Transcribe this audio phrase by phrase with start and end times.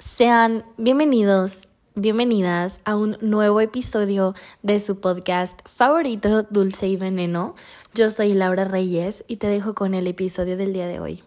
[0.00, 7.54] Sean bienvenidos, bienvenidas a un nuevo episodio de su podcast favorito, Dulce y Veneno.
[7.92, 11.22] Yo soy Laura Reyes y te dejo con el episodio del día de hoy.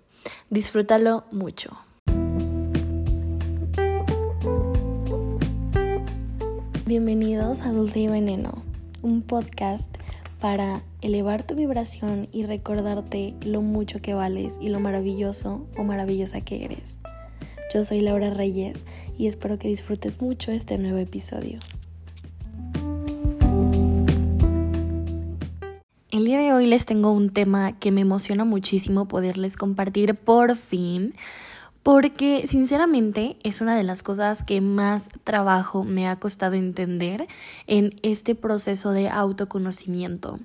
[0.50, 1.78] Disfrútalo mucho.
[6.88, 8.64] Bienvenidos a Dulce y Veneno,
[9.04, 9.96] un podcast
[10.42, 16.42] para elevar tu vibración y recordarte lo mucho que vales y lo maravilloso o maravillosa
[16.42, 17.00] que eres.
[17.72, 18.86] Yo soy Laura Reyes
[19.18, 21.60] y espero que disfrutes mucho este nuevo episodio.
[26.12, 30.56] El día de hoy les tengo un tema que me emociona muchísimo poderles compartir por
[30.56, 31.16] fin,
[31.82, 37.28] porque sinceramente es una de las cosas que más trabajo me ha costado entender
[37.66, 40.40] en este proceso de autoconocimiento.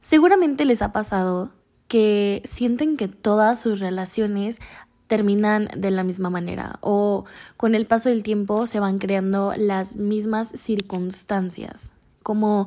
[0.00, 1.52] Seguramente les ha pasado
[1.88, 4.60] que sienten que todas sus relaciones
[5.08, 7.24] terminan de la misma manera o
[7.56, 11.90] con el paso del tiempo se van creando las mismas circunstancias,
[12.22, 12.66] como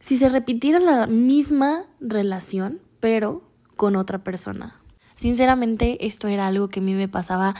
[0.00, 3.42] si se repitiera la misma relación pero
[3.76, 4.80] con otra persona.
[5.14, 7.54] Sinceramente esto era algo que a mí me pasaba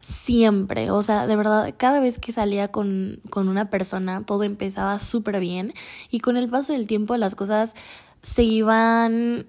[0.00, 4.98] siempre, o sea, de verdad, cada vez que salía con, con una persona todo empezaba
[4.98, 5.72] súper bien
[6.10, 7.74] y con el paso del tiempo las cosas
[8.20, 9.46] se iban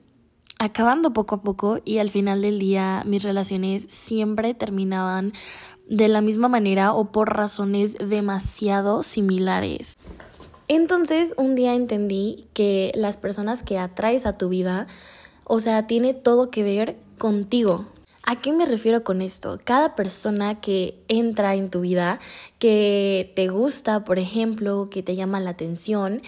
[0.60, 5.34] acabando poco a poco y al final del día mis relaciones siempre terminaban
[5.88, 9.98] de la misma manera o por razones demasiado similares.
[10.68, 14.88] Entonces un día entendí que las personas que atraes a tu vida,
[15.44, 17.86] o sea, tiene todo que ver contigo.
[18.28, 19.60] ¿A qué me refiero con esto?
[19.64, 22.20] Cada persona que entra en tu vida,
[22.58, 26.24] que te gusta, por ejemplo, que te llama la atención,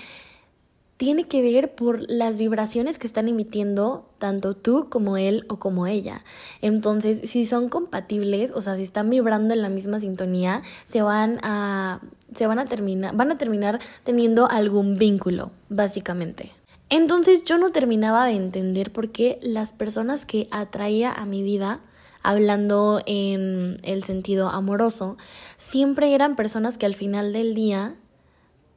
[0.98, 5.86] tiene que ver por las vibraciones que están emitiendo tanto tú como él o como
[5.86, 6.24] ella.
[6.62, 11.38] Entonces, si son compatibles, o sea, si están vibrando en la misma sintonía, se van
[11.44, 12.02] a
[12.36, 16.52] se van a terminar van a terminar teniendo algún vínculo, básicamente.
[16.90, 21.82] Entonces, yo no terminaba de entender por qué las personas que atraía a mi vida
[22.24, 25.18] hablando en el sentido amoroso,
[25.58, 27.96] siempre eran personas que al final del día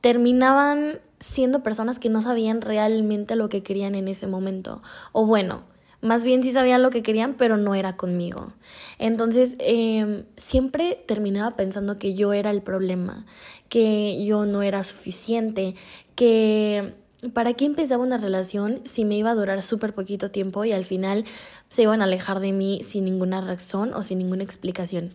[0.00, 4.82] terminaban siendo personas que no sabían realmente lo que querían en ese momento.
[5.12, 5.62] O bueno,
[6.02, 8.52] más bien sí sabían lo que querían, pero no era conmigo.
[8.98, 13.26] Entonces, em, siempre terminaba pensando que yo era el problema,
[13.68, 15.74] que yo no era suficiente,
[16.14, 16.94] que
[17.34, 20.86] ¿para qué empezaba una relación si me iba a durar súper poquito tiempo y al
[20.86, 21.24] final
[21.68, 25.14] se iban a alejar de mí sin ninguna razón o sin ninguna explicación?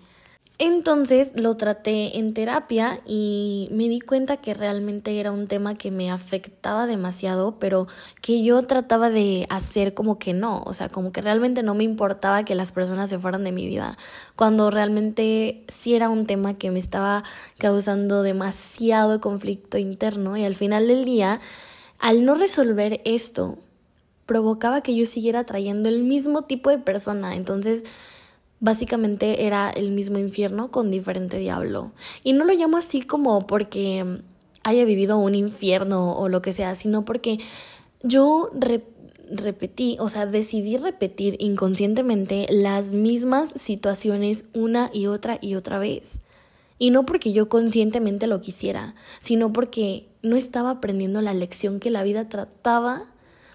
[0.57, 5.91] Entonces lo traté en terapia y me di cuenta que realmente era un tema que
[5.91, 7.87] me afectaba demasiado, pero
[8.21, 11.83] que yo trataba de hacer como que no, o sea, como que realmente no me
[11.83, 13.97] importaba que las personas se fueran de mi vida,
[14.37, 17.23] cuando realmente sí era un tema que me estaba
[17.57, 21.41] causando demasiado conflicto interno y al final del día,
[21.99, 23.57] al no resolver esto,
[24.25, 27.83] provocaba que yo siguiera trayendo el mismo tipo de persona, entonces
[28.59, 31.91] básicamente era el mismo infierno con diferente diablo.
[32.23, 34.21] Y no lo llamo así como porque
[34.63, 37.39] haya vivido un infierno o lo que sea, sino porque
[38.01, 38.51] yo
[39.29, 46.21] repetí, o sea, decidí repetir inconscientemente las mismas situaciones una y otra y otra vez.
[46.77, 51.89] Y no porque yo conscientemente lo quisiera, sino porque no estaba aprendiendo la lección que
[51.89, 53.05] la vida trataba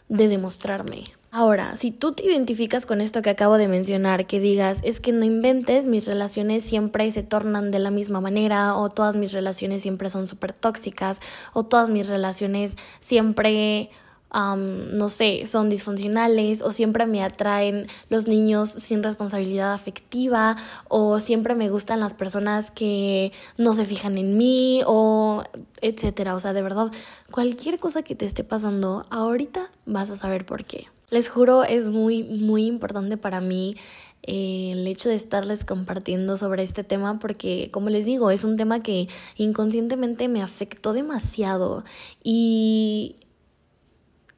[0.09, 1.05] de demostrarme.
[1.33, 5.13] Ahora, si tú te identificas con esto que acabo de mencionar, que digas, es que
[5.13, 9.81] no inventes, mis relaciones siempre se tornan de la misma manera, o todas mis relaciones
[9.81, 11.21] siempre son súper tóxicas,
[11.53, 13.91] o todas mis relaciones siempre,
[14.33, 20.57] no sé, son disfuncionales, o siempre me atraen los niños sin responsabilidad afectiva,
[20.89, 25.45] o siempre me gustan las personas que no se fijan en mí, o
[25.81, 26.35] etcétera.
[26.35, 26.91] O sea, de verdad,
[27.31, 30.89] cualquier cosa que te esté pasando, ahorita vas a saber por qué.
[31.11, 33.77] Les juro, es muy, muy importante para mí
[34.23, 38.57] eh, el hecho de estarles compartiendo sobre este tema porque, como les digo, es un
[38.57, 41.85] tema que inconscientemente me afectó demasiado
[42.23, 43.17] y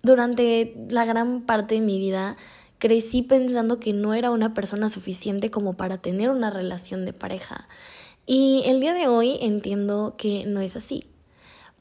[0.02, 2.36] durante la gran parte de mi vida
[2.78, 7.68] crecí pensando que no era una persona suficiente como para tener una relación de pareja.
[8.26, 11.04] Y el día de hoy entiendo que no es así.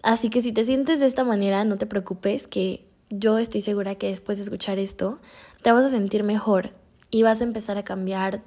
[0.04, 3.96] Así que si te sientes de esta manera, no te preocupes, que yo estoy segura
[3.96, 5.20] que después de escuchar esto
[5.62, 6.72] te vas a sentir mejor
[7.10, 8.42] y vas a empezar a cambiar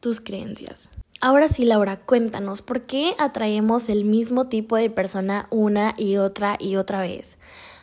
[0.00, 0.88] tus creencias.
[1.20, 6.56] Ahora sí, Laura, cuéntanos, ¿por qué atraemos el mismo tipo de persona una y otra
[6.60, 7.38] y otra vez?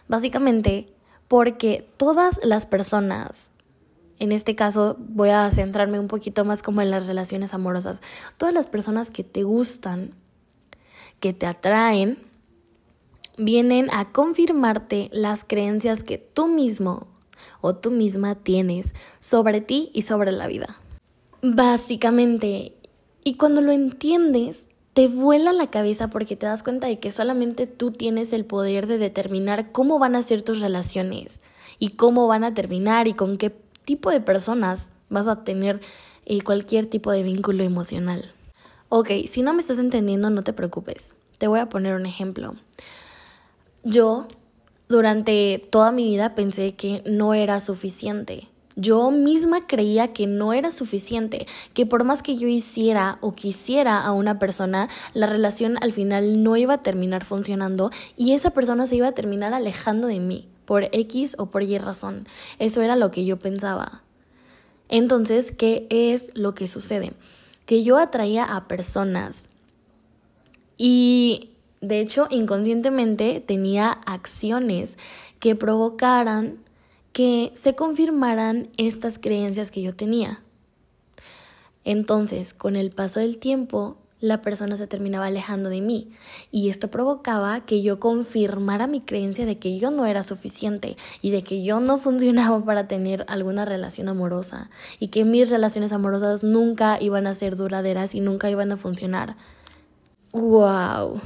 [0.07, 0.93] Básicamente,
[1.27, 3.53] porque todas las personas
[4.21, 8.03] en este caso voy a centrarme un poquito más como en las relaciones amorosas.
[8.37, 10.13] Todas las personas que te gustan,
[11.19, 12.19] que te atraen,
[13.37, 17.07] vienen a confirmarte las creencias que tú mismo
[17.61, 20.77] o tú misma tienes sobre ti y sobre la vida.
[21.41, 22.73] Básicamente,
[23.23, 27.65] y cuando lo entiendes, te vuela la cabeza porque te das cuenta de que solamente
[27.65, 31.41] tú tienes el poder de determinar cómo van a ser tus relaciones
[31.79, 33.55] y cómo van a terminar y con qué
[33.85, 35.79] tipo de personas vas a tener
[36.25, 38.33] eh, cualquier tipo de vínculo emocional.
[38.89, 41.15] Ok, si no me estás entendiendo, no te preocupes.
[41.37, 42.55] Te voy a poner un ejemplo.
[43.83, 44.27] Yo
[44.89, 48.47] durante toda mi vida pensé que no era suficiente.
[48.75, 54.01] Yo misma creía que no era suficiente, que por más que yo hiciera o quisiera
[54.01, 58.87] a una persona, la relación al final no iba a terminar funcionando y esa persona
[58.87, 62.27] se iba a terminar alejando de mí por X o por Y razón.
[62.59, 64.03] Eso era lo que yo pensaba.
[64.87, 67.13] Entonces, ¿qué es lo que sucede?
[67.65, 69.49] Que yo atraía a personas
[70.77, 71.50] y
[71.81, 74.97] de hecho inconscientemente tenía acciones
[75.39, 76.59] que provocaran
[77.11, 80.41] que se confirmaran estas creencias que yo tenía.
[81.83, 86.11] Entonces, con el paso del tiempo, la persona se terminaba alejando de mí
[86.51, 91.31] y esto provocaba que yo confirmara mi creencia de que yo no era suficiente y
[91.31, 94.69] de que yo no funcionaba para tener alguna relación amorosa
[94.99, 99.35] y que mis relaciones amorosas nunca iban a ser duraderas y nunca iban a funcionar.
[100.31, 101.19] ¡Wow!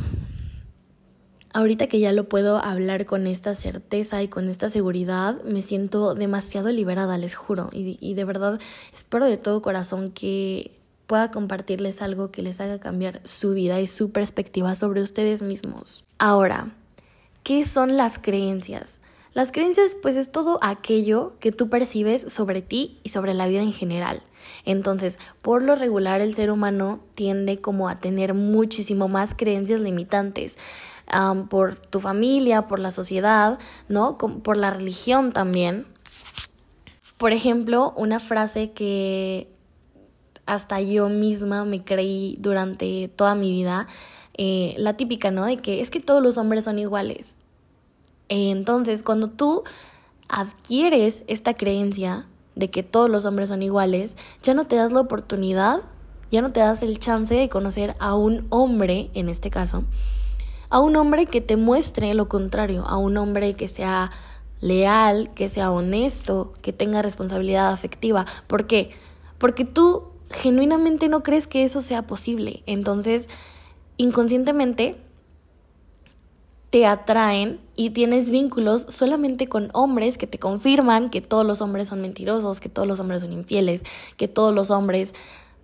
[1.56, 6.14] Ahorita que ya lo puedo hablar con esta certeza y con esta seguridad, me siento
[6.14, 7.70] demasiado liberada, les juro.
[7.72, 8.60] Y, y, de verdad
[8.94, 10.72] espero de todo corazón que
[11.08, 16.04] pueda compartirles algo que les haga cambiar su vida y su perspectiva sobre ustedes mismos.
[16.18, 16.74] Ahora,
[17.44, 19.00] ¿qué son las creencias?
[19.34, 23.62] Las creencias pues es todo aquello que tú percibes sobre ti y sobre la vida
[23.62, 24.24] en general.
[24.66, 30.58] Entonces, por lo regular el ser humano tiende como a tener muchísimo más creencias limitantes
[31.50, 34.18] por tu familia, por la sociedad, ¿no?
[34.18, 35.86] por la religión también.
[37.18, 39.50] Por ejemplo, una frase que
[40.46, 43.88] hasta yo misma me creí durante toda mi vida,
[44.38, 45.46] eh, la típica, ¿no?
[45.46, 47.40] De que es que todos los hombres son iguales.
[48.30, 49.64] Entonces, cuando tú
[50.28, 55.02] adquieres esta creencia de que todos los hombres son iguales, ya no te das la
[55.02, 55.82] oportunidad,
[56.32, 59.84] ya no te das el chance de conocer a un hombre, en este caso,
[60.70, 64.12] a un hombre que te muestre lo contrario, a un hombre que sea
[64.62, 68.26] leal, que sea honesto, que tenga responsabilidad afectiva.
[68.48, 68.92] ¿Por qué?
[69.38, 72.64] Porque tú genuinamente no crees que eso sea posible.
[72.66, 73.30] Entonces,
[73.98, 74.98] inconscientemente
[76.70, 81.88] te atraen y tienes vínculos solamente con hombres que te confirman que todos los hombres
[81.88, 83.84] son mentirosos, que todos los hombres son infieles,
[84.18, 85.14] que todos los hombres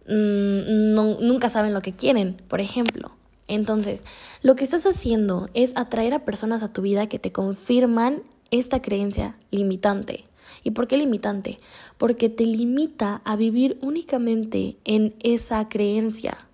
[0.07, 0.94] mm,
[1.25, 3.12] nunca saben lo que quieren, por ejemplo.
[3.51, 4.06] Entonces,
[4.42, 8.81] lo que estás haciendo es atraer a personas a tu vida que te confirman esta
[8.81, 10.24] creencia limitante.
[10.63, 11.59] ¿Y por qué limitante?
[11.98, 16.45] Porque te limita a vivir únicamente en esa creencia.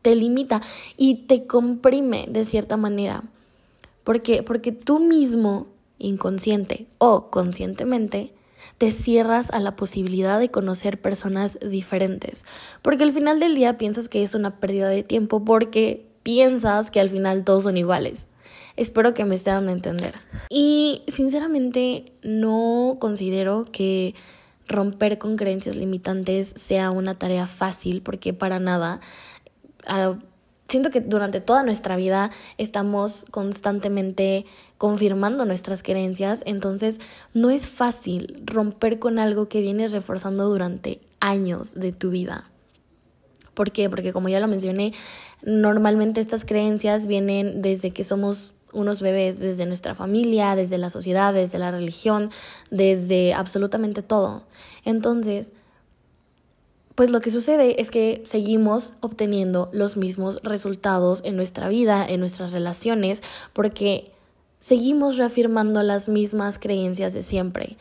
[0.00, 0.62] Te limita
[0.96, 3.24] y te comprime de cierta manera.
[4.02, 4.42] ¿Por qué?
[4.42, 5.66] Porque tú mismo,
[5.98, 8.32] inconsciente o conscientemente,
[8.78, 12.44] te cierras a la posibilidad de conocer personas diferentes.
[12.80, 17.00] Porque al final del día piensas que es una pérdida de tiempo porque piensas que
[17.00, 18.28] al final todos son iguales.
[18.76, 20.14] Espero que me esté dando a entender.
[20.48, 24.14] Y sinceramente no considero que
[24.68, 29.00] romper con creencias limitantes sea una tarea fácil porque para nada.
[29.86, 30.16] Ah,
[30.68, 34.44] siento que durante toda nuestra vida estamos constantemente
[34.76, 37.00] confirmando nuestras creencias, entonces
[37.34, 42.50] no es fácil romper con algo que vienes reforzando durante años de tu vida.
[43.54, 43.90] ¿Por qué?
[43.90, 44.92] Porque como ya lo mencioné,
[45.42, 51.32] normalmente estas creencias vienen desde que somos unos bebés, desde nuestra familia, desde la sociedad,
[51.32, 52.30] desde la religión,
[52.70, 54.44] desde absolutamente todo.
[54.84, 55.54] Entonces,
[56.98, 62.18] pues lo que sucede es que seguimos obteniendo los mismos resultados en nuestra vida, en
[62.18, 64.10] nuestras relaciones, porque
[64.58, 67.76] seguimos reafirmando las mismas creencias de siempre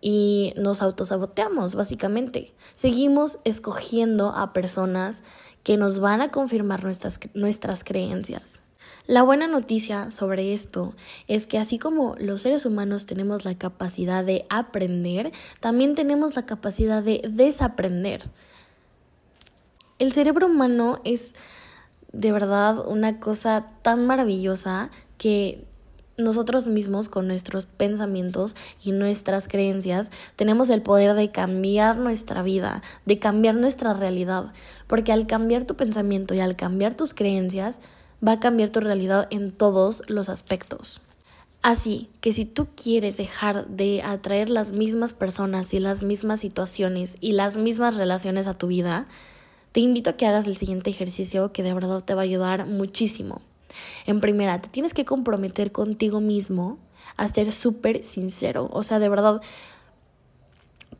[0.00, 2.54] y nos autosaboteamos, básicamente.
[2.76, 5.24] Seguimos escogiendo a personas
[5.64, 8.60] que nos van a confirmar nuestras, nuestras creencias.
[9.08, 10.94] La buena noticia sobre esto
[11.26, 16.46] es que así como los seres humanos tenemos la capacidad de aprender, también tenemos la
[16.46, 18.30] capacidad de desaprender.
[20.00, 21.34] El cerebro humano es
[22.10, 25.66] de verdad una cosa tan maravillosa que
[26.16, 32.82] nosotros mismos con nuestros pensamientos y nuestras creencias tenemos el poder de cambiar nuestra vida,
[33.04, 34.54] de cambiar nuestra realidad,
[34.86, 37.80] porque al cambiar tu pensamiento y al cambiar tus creencias,
[38.26, 41.02] va a cambiar tu realidad en todos los aspectos.
[41.60, 47.16] Así que si tú quieres dejar de atraer las mismas personas y las mismas situaciones
[47.20, 49.06] y las mismas relaciones a tu vida,
[49.72, 52.66] te invito a que hagas el siguiente ejercicio que de verdad te va a ayudar
[52.66, 53.40] muchísimo.
[54.06, 56.78] En primera, te tienes que comprometer contigo mismo
[57.16, 58.68] a ser súper sincero.
[58.72, 59.40] O sea, de verdad,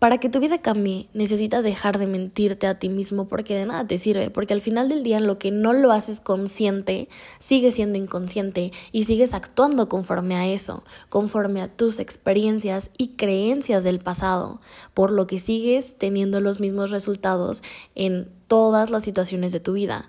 [0.01, 3.87] para que tu vida cambie, necesitas dejar de mentirte a ti mismo porque de nada
[3.87, 7.99] te sirve, porque al final del día lo que no lo haces consciente sigue siendo
[7.99, 14.63] inconsciente y sigues actuando conforme a eso, conforme a tus experiencias y creencias del pasado,
[14.95, 17.63] por lo que sigues teniendo los mismos resultados
[17.95, 20.09] en todas las situaciones de tu vida.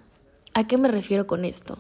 [0.54, 1.80] ¿A qué me refiero con esto?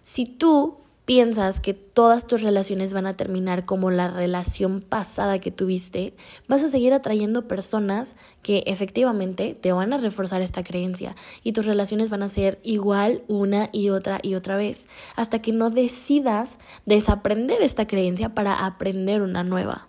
[0.00, 5.50] Si tú piensas que todas tus relaciones van a terminar como la relación pasada que
[5.50, 6.14] tuviste,
[6.48, 11.66] vas a seguir atrayendo personas que efectivamente te van a reforzar esta creencia y tus
[11.66, 16.58] relaciones van a ser igual una y otra y otra vez, hasta que no decidas
[16.86, 19.88] desaprender esta creencia para aprender una nueva.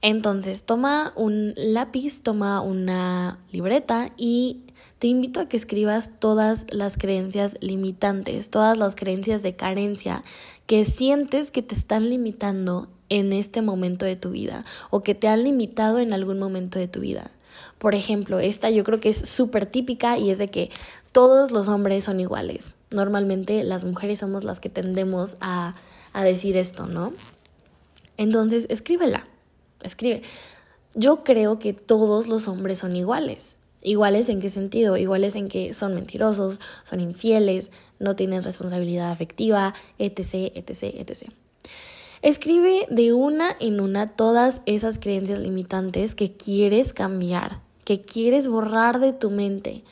[0.00, 4.62] Entonces, toma un lápiz, toma una libreta y
[5.02, 10.22] te invito a que escribas todas las creencias limitantes, todas las creencias de carencia
[10.66, 15.26] que sientes que te están limitando en este momento de tu vida o que te
[15.26, 17.32] han limitado en algún momento de tu vida.
[17.78, 20.70] Por ejemplo, esta yo creo que es súper típica y es de que
[21.10, 22.76] todos los hombres son iguales.
[22.92, 25.74] Normalmente las mujeres somos las que tendemos a,
[26.12, 27.12] a decir esto, ¿no?
[28.18, 29.26] Entonces, escríbela,
[29.82, 30.22] escribe.
[30.94, 33.58] Yo creo que todos los hombres son iguales.
[33.82, 34.96] Iguales en qué sentido?
[34.96, 41.32] Iguales en que son mentirosos, son infieles, no tienen responsabilidad afectiva, etc., etc., etc.
[42.22, 49.00] Escribe de una en una todas esas creencias limitantes que quieres cambiar, que quieres borrar
[49.00, 49.82] de tu mente,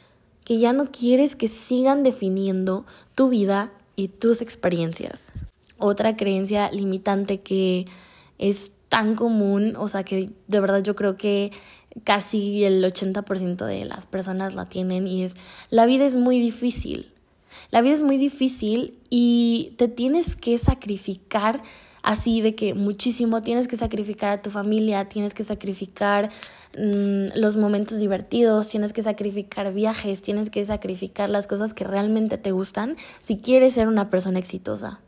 [0.44, 5.32] que ya no quieres que sigan definiendo tu vida y tus experiencias.
[5.78, 7.86] Otra creencia limitante que
[8.38, 11.52] es tan común, o sea que de verdad yo creo que
[12.04, 15.36] casi el 80% de las personas la tienen y es,
[15.70, 17.12] la vida es muy difícil.
[17.70, 21.62] La vida es muy difícil y te tienes que sacrificar
[22.02, 26.30] así de que muchísimo, tienes que sacrificar a tu familia, tienes que sacrificar
[26.76, 32.38] mm, los momentos divertidos, tienes que sacrificar viajes, tienes que sacrificar las cosas que realmente
[32.38, 35.00] te gustan si quieres ser una persona exitosa.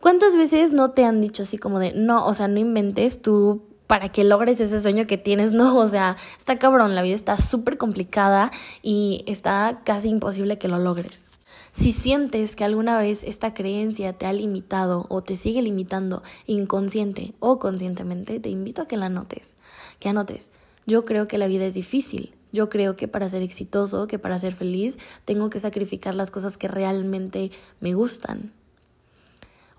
[0.00, 3.62] ¿Cuántas veces no te han dicho así como de, no, o sea, no inventes, tú
[3.86, 7.36] para que logres ese sueño que tienes, no, o sea, está cabrón, la vida está
[7.36, 8.50] súper complicada
[8.82, 11.28] y está casi imposible que lo logres.
[11.72, 17.34] Si sientes que alguna vez esta creencia te ha limitado o te sigue limitando inconsciente
[17.38, 19.56] o conscientemente, te invito a que la anotes,
[19.98, 20.52] que anotes.
[20.86, 22.32] Yo creo que la vida es difícil.
[22.52, 26.58] Yo creo que para ser exitoso, que para ser feliz, tengo que sacrificar las cosas
[26.58, 28.52] que realmente me gustan.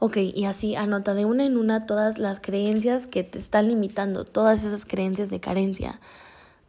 [0.03, 4.25] Ok, y así anota de una en una todas las creencias que te están limitando,
[4.25, 6.01] todas esas creencias de carencia,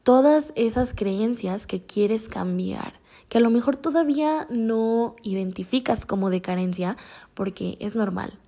[0.02, 2.92] todas esas creencias que quieres cambiar,
[3.30, 6.98] que a lo mejor todavía no identificas como de carencia
[7.32, 8.38] porque es normal.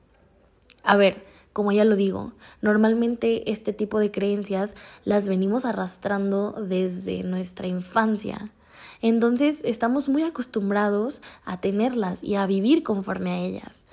[0.82, 1.24] A ver,
[1.54, 4.74] como ya lo digo, normalmente este tipo de creencias
[5.04, 8.52] las venimos arrastrando desde nuestra infancia.
[9.00, 13.86] Entonces estamos muy acostumbrados a tenerlas y a vivir conforme a ellas.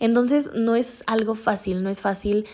[0.00, 2.46] Entonces no es algo fácil, no es fácil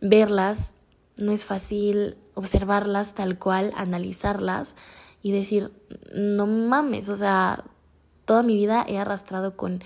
[0.00, 0.74] verlas,
[1.16, 4.76] no es fácil observarlas tal cual, analizarlas
[5.22, 5.72] y decir,
[6.14, 7.64] no mames, o sea,
[8.24, 9.82] toda mi vida he arrastrado con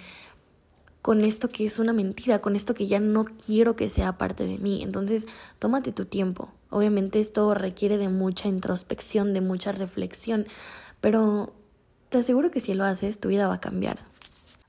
[1.08, 4.46] con esto que es una mentira, con esto que ya no quiero que sea parte
[4.46, 4.82] de mí.
[4.82, 5.26] Entonces,
[5.58, 6.52] tómate tu tiempo.
[6.68, 10.46] Obviamente esto requiere de mucha introspección, de mucha reflexión,
[11.00, 11.54] pero
[12.10, 14.07] te aseguro que si lo haces, tu vida va a cambiar.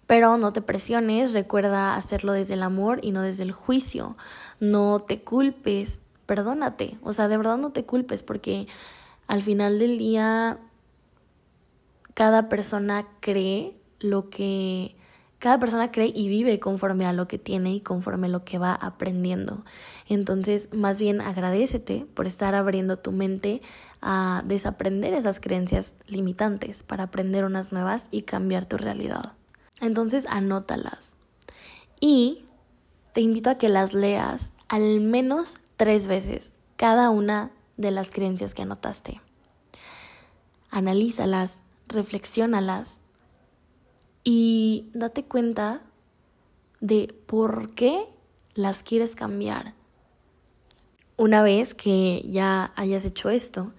[0.10, 4.18] Pero no te presiones, recuerda hacerlo desde el amor y no desde el juicio.
[4.60, 6.98] No te culpes, perdónate.
[7.04, 8.66] O sea, de verdad no te culpes porque
[9.28, 10.58] al final del día
[12.16, 14.96] cada persona cree lo que
[15.38, 18.58] cada persona cree y vive conforme a lo que tiene y conforme a lo que
[18.58, 19.64] va aprendiendo.
[20.08, 23.62] Entonces, más bien agradecete por estar abriendo tu mente
[24.02, 29.39] a desaprender esas creencias limitantes para aprender unas nuevas y cambiar tu realidad.
[29.82, 31.18] Entonces anótalas.
[32.00, 32.46] Y
[33.14, 38.54] te invito a que las leas al menos tres veces cada una de las creencias
[38.54, 39.22] que anotaste.
[40.70, 43.02] Analízalas, reflexiónalas
[44.24, 45.82] y date cuenta
[46.80, 48.08] de por qué
[48.54, 49.74] las quieres cambiar.
[51.18, 53.74] Una vez que ya hayas hecho esto,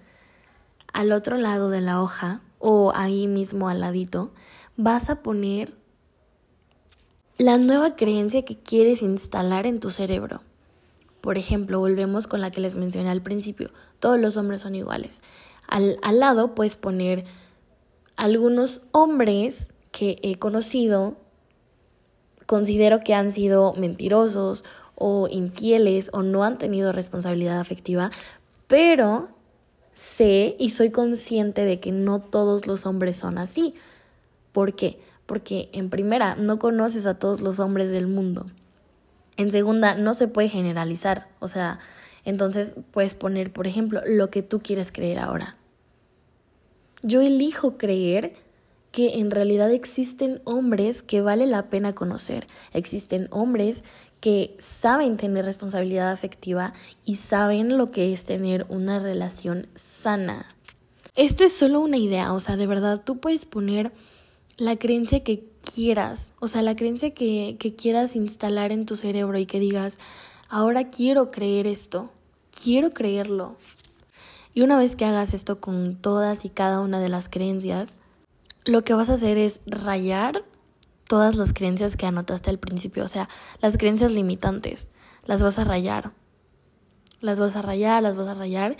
[0.93, 4.31] al otro lado de la hoja o ahí mismo al ladito,
[4.77, 5.80] vas a poner
[7.41, 10.43] la nueva creencia que quieres instalar en tu cerebro.
[11.21, 15.23] Por ejemplo, volvemos con la que les mencioné al principio, todos los hombres son iguales.
[15.67, 17.25] Al, al lado puedes poner
[18.15, 21.17] algunos hombres que he conocido,
[22.45, 28.11] considero que han sido mentirosos o infieles o no han tenido responsabilidad afectiva,
[28.67, 29.29] pero
[29.95, 33.73] sé y soy consciente de que no todos los hombres son así.
[34.51, 34.99] ¿Por qué?
[35.25, 38.47] Porque en primera, no conoces a todos los hombres del mundo.
[39.37, 41.29] En segunda, no se puede generalizar.
[41.39, 41.79] O sea,
[42.25, 45.55] entonces puedes poner, por ejemplo, lo que tú quieres creer ahora.
[47.01, 48.33] Yo elijo creer
[48.91, 52.47] que en realidad existen hombres que vale la pena conocer.
[52.73, 53.83] Existen hombres
[54.19, 56.73] que saben tener responsabilidad afectiva
[57.05, 60.45] y saben lo que es tener una relación sana.
[61.15, 63.91] Esto es solo una idea, o sea, de verdad tú puedes poner
[64.61, 69.39] la creencia que quieras, o sea, la creencia que, que quieras instalar en tu cerebro
[69.39, 69.97] y que digas,
[70.49, 72.11] ahora quiero creer esto,
[72.51, 73.55] quiero creerlo.
[74.53, 77.97] Y una vez que hagas esto con todas y cada una de las creencias,
[78.63, 80.45] lo que vas a hacer es rayar
[81.05, 83.29] todas las creencias que anotaste al principio, o sea,
[83.61, 84.91] las creencias limitantes,
[85.25, 86.11] las vas a rayar.
[87.19, 88.77] Las vas a rayar, las vas a rayar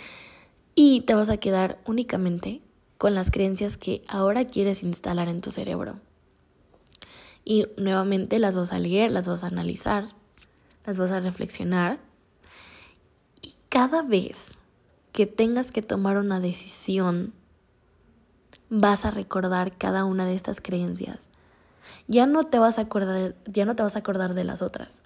[0.76, 2.60] y te vas a quedar únicamente
[3.02, 5.98] con las creencias que ahora quieres instalar en tu cerebro.
[7.44, 10.10] Y nuevamente las vas a leer, las vas a analizar,
[10.86, 11.98] las vas a reflexionar.
[13.40, 14.58] Y cada vez
[15.10, 17.32] que tengas que tomar una decisión,
[18.70, 21.28] vas a recordar cada una de estas creencias
[22.08, 25.02] ya no te vas a acordar, ya no te vas a acordar de las otras.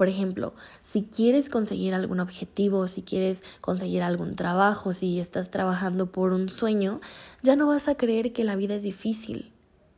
[0.00, 6.10] Por ejemplo, si quieres conseguir algún objetivo, si quieres conseguir algún trabajo, si estás trabajando
[6.10, 7.02] por un sueño,
[7.42, 9.52] ya no vas a creer que la vida es difícil.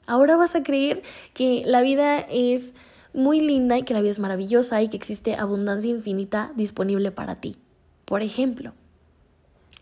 [0.08, 1.04] Ahora vas a creer
[1.34, 2.74] que la vida es
[3.14, 7.36] muy linda y que la vida es maravillosa y que existe abundancia infinita disponible para
[7.36, 7.54] ti.
[8.04, 8.72] Por ejemplo.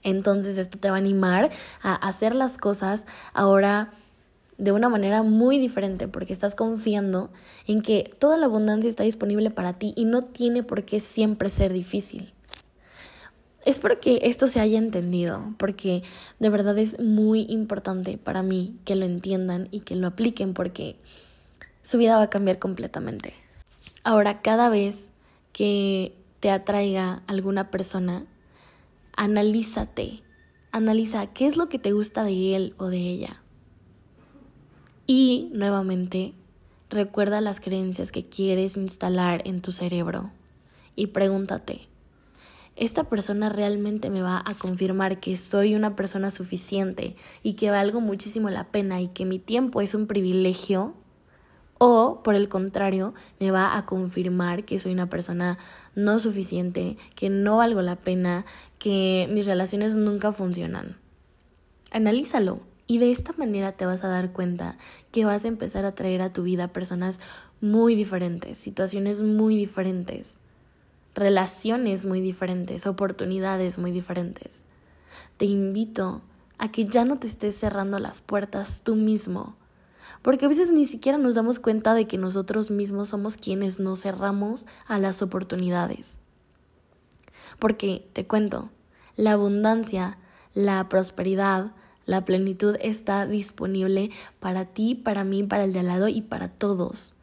[0.03, 3.95] Entonces esto te va a animar a hacer las cosas ahora
[4.61, 7.31] de una manera muy diferente porque estás confiando
[7.67, 11.49] en que toda la abundancia está disponible para ti y no tiene por qué siempre
[11.49, 12.35] ser difícil.
[13.65, 16.03] Espero que esto se haya entendido porque
[16.39, 20.97] de verdad es muy importante para mí que lo entiendan y que lo apliquen porque
[21.83, 23.33] su vida va a cambiar completamente.
[24.05, 25.11] Ahora, cada vez
[25.53, 28.27] que te atraiga alguna persona,
[29.17, 30.23] analízate,
[30.71, 33.43] analiza qué es lo que te gusta de él o de ella
[35.13, 36.35] y nuevamente,
[36.89, 40.31] recuerda las creencias que quieres instalar en tu cerebro
[40.95, 41.89] y pregúntate,
[42.77, 48.01] ¿esta persona realmente me va a confirmar que soy una persona suficiente y que valgo
[48.01, 50.95] muchísimo la pena y que mi tiempo es un privilegio?
[51.79, 55.59] O, por el contrario, me va a confirmar que soy una persona
[55.97, 58.45] no suficiente, que no valgo la pena,
[58.79, 60.99] que mis relaciones nunca funcionan.
[61.91, 64.77] Analízalo y de esta manera te vas a dar cuenta
[65.13, 67.21] que vas a empezar a traer a tu vida personas
[67.61, 70.41] muy diferentes, situaciones muy diferentes,
[71.15, 74.65] relaciones muy diferentes, oportunidades muy diferentes.
[75.37, 76.23] Te invito
[76.59, 79.55] a que ya no te estés cerrando las puertas tú mismo,
[80.23, 84.01] porque a veces ni siquiera nos damos cuenta de que nosotros mismos somos quienes nos
[84.01, 86.19] cerramos a las oportunidades.
[87.61, 88.69] Porque, te cuento,
[89.15, 90.19] la abundancia,
[90.55, 91.71] la prosperidad,
[92.07, 94.11] la plenitud está disponible
[94.41, 97.15] para ti, para mí, para el de al lado y para todos.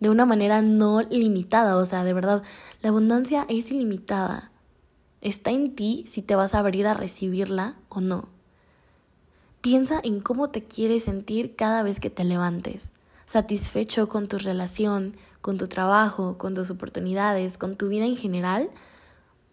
[0.00, 2.42] De una manera no limitada, o sea, de verdad,
[2.82, 4.52] la abundancia es ilimitada.
[5.20, 8.28] Está en ti si te vas a abrir a recibirla o no.
[9.60, 12.92] Piensa en cómo te quieres sentir cada vez que te levantes.
[13.26, 18.70] Satisfecho con tu relación, con tu trabajo, con tus oportunidades, con tu vida en general.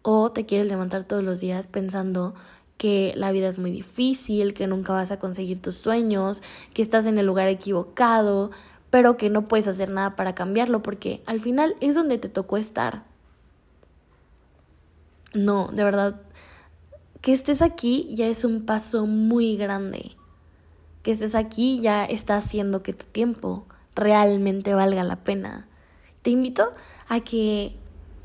[0.03, 2.35] O te quieres levantar todos los días pensando
[2.77, 6.41] que la vida es muy difícil, que nunca vas a conseguir tus sueños,
[6.73, 8.51] que estás en el lugar equivocado,
[8.89, 12.57] pero que no puedes hacer nada para cambiarlo porque al final es donde te tocó
[12.57, 13.05] estar.
[15.33, 16.21] No, de verdad,
[17.21, 20.15] que estés aquí ya es un paso muy grande.
[21.01, 25.67] Que estés aquí ya está haciendo que tu tiempo realmente valga la pena.
[26.21, 26.73] Te invito
[27.07, 27.75] a que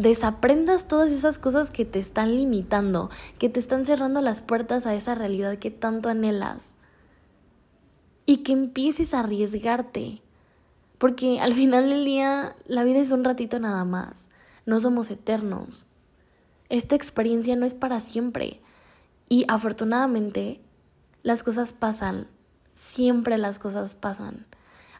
[0.00, 4.94] desaprendas todas esas cosas que te están limitando, que te están cerrando las puertas a
[4.94, 6.76] esa realidad que tanto anhelas.
[8.24, 10.22] Y que empieces a arriesgarte.
[10.96, 14.30] Porque al final del día la vida es un ratito nada más.
[14.64, 15.86] no somos eternos.
[16.70, 18.62] Esta experiencia no es para siempre.
[19.28, 20.62] Y afortunadamente,
[21.22, 22.26] las cosas pasan.
[22.74, 24.46] Siempre las cosas pasan.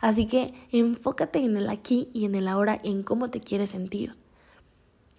[0.01, 4.17] Así que enfócate en el aquí y en el ahora, en cómo te quieres sentir.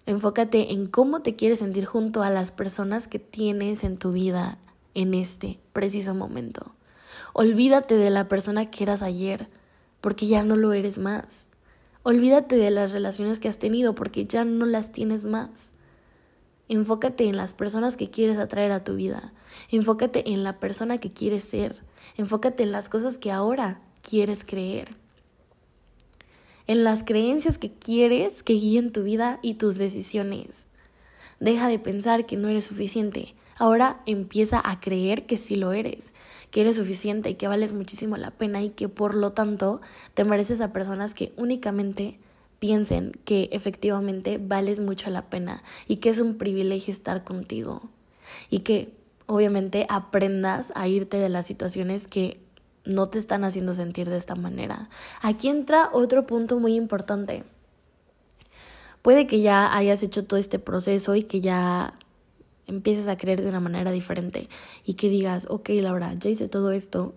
[0.04, 4.58] Enfócate en cómo te quieres sentir junto a las personas que tienes en tu vida
[4.94, 6.74] en este preciso momento.
[7.32, 9.48] Olvídate de la persona que eras ayer,
[10.00, 11.50] porque ya no lo eres más.
[12.02, 15.72] Olvídate de las relaciones que has tenido, porque ya no las tienes más.
[16.68, 19.32] Enfócate en las personas que quieres atraer a tu vida.
[19.70, 21.82] Enfócate en la persona que quieres ser.
[22.16, 25.01] Enfócate en las cosas que ahora quieres creer.
[26.66, 30.68] En las creencias que quieres que guíen tu vida y tus decisiones.
[31.40, 33.34] Deja de pensar que no eres suficiente.
[33.58, 36.12] Ahora empieza a creer que sí lo eres,
[36.50, 39.80] que eres suficiente y que vales muchísimo la pena y que por lo tanto
[40.14, 42.18] te mereces a personas que únicamente
[42.58, 47.90] piensen que efectivamente vales mucho la pena y que es un privilegio estar contigo
[48.50, 48.92] y que
[49.26, 52.41] obviamente aprendas a irte de las situaciones que
[52.84, 54.88] no te están haciendo sentir de esta manera.
[55.20, 57.44] Aquí entra otro punto muy importante.
[59.02, 61.98] Puede que ya hayas hecho todo este proceso y que ya
[62.66, 64.48] empieces a creer de una manera diferente
[64.84, 67.14] y que digas, ok, Laura, ya hice todo esto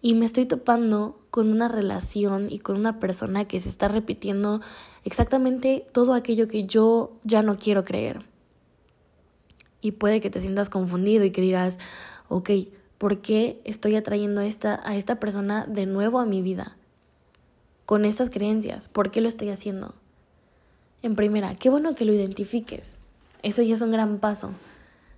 [0.00, 4.60] y me estoy topando con una relación y con una persona que se está repitiendo
[5.04, 8.24] exactamente todo aquello que yo ya no quiero creer.
[9.80, 11.78] Y puede que te sientas confundido y que digas,
[12.28, 12.50] ok,
[12.98, 16.76] ¿Por qué estoy atrayendo a esta, a esta persona de nuevo a mi vida?
[17.84, 18.88] Con estas creencias.
[18.88, 19.94] ¿Por qué lo estoy haciendo?
[21.02, 22.98] En primera, qué bueno que lo identifiques.
[23.42, 24.50] Eso ya es un gran paso.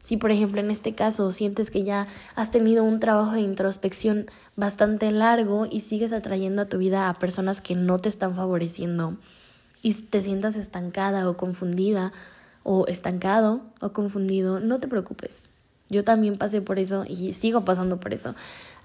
[0.01, 4.27] Si, por ejemplo, en este caso sientes que ya has tenido un trabajo de introspección
[4.57, 9.17] bastante largo y sigues atrayendo a tu vida a personas que no te están favoreciendo
[9.83, 12.13] y te sientas estancada o confundida
[12.65, 15.49] o estancado o confundido, no te preocupes.
[15.89, 18.35] Yo también pasé por eso y sigo pasando por eso.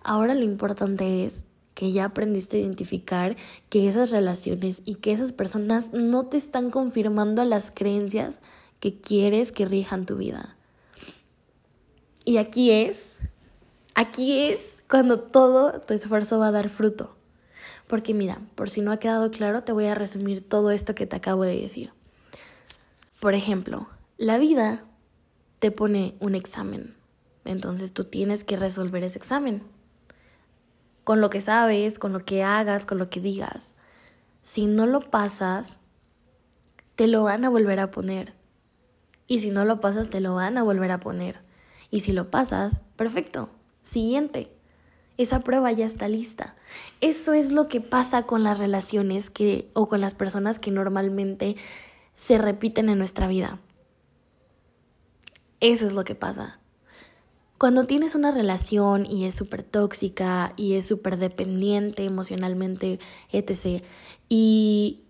[0.03, 3.35] Ahora lo importante es que ya aprendiste a identificar
[3.69, 8.39] que esas relaciones y que esas personas no te están confirmando las creencias
[8.79, 10.55] que quieres que rijan tu vida.
[12.25, 13.15] Y aquí es,
[13.95, 17.15] aquí es cuando todo tu esfuerzo va a dar fruto.
[17.87, 21.05] Porque mira, por si no ha quedado claro, te voy a resumir todo esto que
[21.05, 21.91] te acabo de decir.
[23.19, 24.85] Por ejemplo, la vida
[25.63, 26.93] te pone un examen.
[27.45, 29.63] Entonces tú tienes que resolver ese examen.
[31.05, 33.77] Con lo que sabes, con lo que hagas, con lo que digas.
[34.41, 35.79] Si no lo pasas,
[36.95, 38.33] te lo van a volver a poner.
[39.25, 41.39] Y si no lo pasas, te lo van a volver a poner.
[41.89, 43.49] Y si lo pasas, perfecto.
[43.83, 44.51] Siguiente.
[45.15, 46.57] Esa prueba ya está lista.
[46.99, 51.55] Eso es lo que pasa con las relaciones que o con las personas que normalmente
[52.17, 53.61] se repiten en nuestra vida.
[55.63, 56.59] Eso es lo que pasa.
[57.57, 62.99] Cuando tienes una relación y es súper tóxica y es súper dependiente emocionalmente,
[63.31, 63.81] etc.,
[64.27, 65.03] y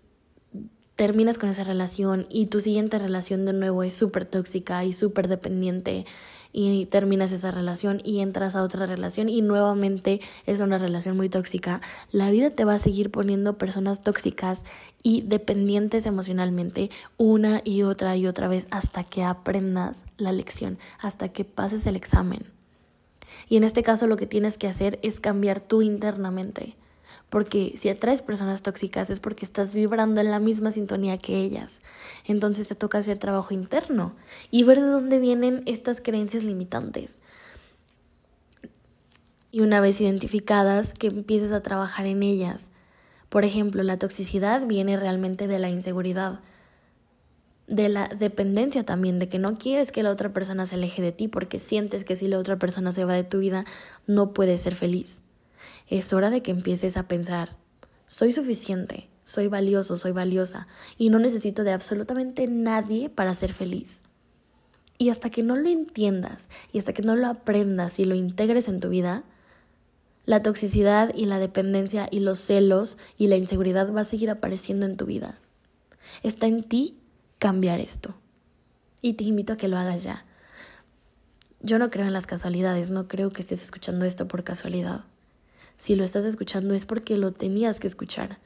[0.94, 5.26] terminas con esa relación y tu siguiente relación de nuevo es súper tóxica y súper
[5.26, 6.06] dependiente
[6.54, 11.28] y terminas esa relación y entras a otra relación y nuevamente es una relación muy
[11.28, 14.64] tóxica, la vida te va a seguir poniendo personas tóxicas
[15.02, 21.28] y dependientes emocionalmente una y otra y otra vez hasta que aprendas la lección, hasta
[21.28, 22.46] que pases el examen.
[23.48, 26.76] Y en este caso lo que tienes que hacer es cambiar tú internamente.
[27.34, 31.80] Porque si atraes personas tóxicas es porque estás vibrando en la misma sintonía que ellas.
[32.26, 34.14] Entonces te toca hacer trabajo interno
[34.52, 37.22] y ver de dónde vienen estas creencias limitantes.
[39.50, 42.70] Y una vez identificadas, que empieces a trabajar en ellas.
[43.30, 46.38] Por ejemplo, la toxicidad viene realmente de la inseguridad,
[47.66, 51.10] de la dependencia también, de que no quieres que la otra persona se aleje de
[51.10, 53.64] ti porque sientes que si la otra persona se va de tu vida
[54.06, 55.24] no puedes ser feliz.
[55.88, 57.56] Es hora de que empieces a pensar,
[58.06, 60.66] soy suficiente, soy valioso, soy valiosa
[60.98, 64.02] y no necesito de absolutamente nadie para ser feliz.
[64.98, 68.68] Y hasta que no lo entiendas y hasta que no lo aprendas y lo integres
[68.68, 69.24] en tu vida,
[70.26, 74.86] la toxicidad y la dependencia y los celos y la inseguridad va a seguir apareciendo
[74.86, 75.38] en tu vida.
[76.22, 76.96] Está en ti
[77.38, 78.14] cambiar esto.
[79.02, 80.24] Y te invito a que lo hagas ya.
[81.60, 85.04] Yo no creo en las casualidades, no creo que estés escuchando esto por casualidad.
[85.84, 88.38] Si lo estás escuchando es porque lo tenías que escuchar.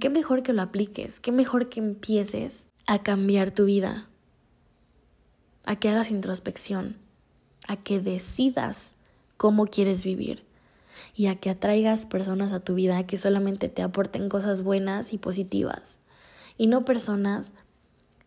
[0.00, 4.08] Qué mejor que lo apliques, qué mejor que empieces a cambiar tu vida,
[5.66, 6.96] a que hagas introspección,
[7.68, 8.96] a que decidas
[9.36, 10.42] cómo quieres vivir
[11.14, 15.18] y a que atraigas personas a tu vida que solamente te aporten cosas buenas y
[15.18, 16.00] positivas
[16.56, 17.52] y no personas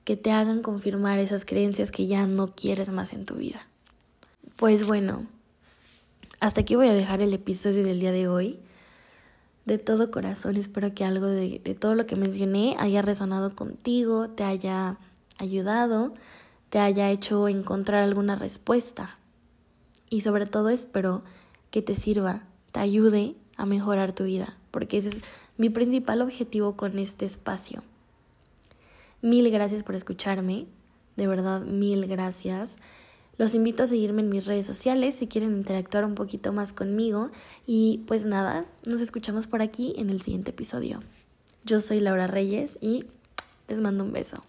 [0.05, 3.67] que te hagan confirmar esas creencias que ya no quieres más en tu vida.
[4.55, 5.27] Pues bueno,
[6.41, 8.59] hasta aquí voy a dejar el episodio del día de hoy.
[9.65, 14.43] De todo corazón espero que algo de, todo lo que mencioné haya resonado contigo, te
[14.43, 14.97] haya
[15.37, 16.15] ayudado,
[16.71, 19.19] te haya hecho encontrar alguna respuesta.
[20.09, 21.23] Y sobre todo espero
[21.69, 25.21] que te sirva, te ayude a mejorar tu vida, porque ese es
[25.57, 27.83] mi principal objetivo con este espacio.
[29.21, 30.65] Mil gracias por escucharme,
[31.17, 32.79] de verdad mil gracias.
[33.41, 37.31] Los invito a seguirme en mis redes sociales si quieren interactuar un poquito más conmigo
[37.65, 41.01] y pues nada, nos escuchamos por aquí en el siguiente episodio.
[41.65, 43.05] Yo soy Laura Reyes y
[43.67, 44.43] les mando un beso.